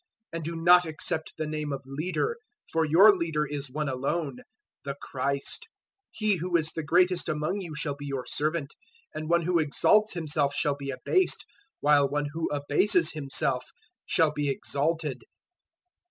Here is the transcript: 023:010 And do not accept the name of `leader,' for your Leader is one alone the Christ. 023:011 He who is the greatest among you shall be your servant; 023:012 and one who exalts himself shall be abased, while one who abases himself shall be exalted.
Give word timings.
023:010 0.33 0.35
And 0.39 0.43
do 0.45 0.55
not 0.55 0.85
accept 0.85 1.33
the 1.37 1.45
name 1.45 1.71
of 1.71 1.83
`leader,' 1.83 2.33
for 2.71 2.83
your 2.85 3.15
Leader 3.15 3.45
is 3.45 3.69
one 3.69 3.87
alone 3.87 4.37
the 4.83 4.95
Christ. 4.99 5.65
023:011 6.07 6.07
He 6.13 6.35
who 6.37 6.57
is 6.57 6.71
the 6.71 6.81
greatest 6.81 7.29
among 7.29 7.61
you 7.61 7.75
shall 7.75 7.93
be 7.95 8.07
your 8.07 8.25
servant; 8.25 8.73
023:012 9.13 9.21
and 9.21 9.29
one 9.29 9.41
who 9.43 9.59
exalts 9.59 10.13
himself 10.13 10.55
shall 10.55 10.75
be 10.75 10.89
abased, 10.89 11.45
while 11.81 12.09
one 12.09 12.25
who 12.33 12.49
abases 12.49 13.11
himself 13.11 13.67
shall 14.07 14.31
be 14.33 14.49
exalted. 14.49 15.21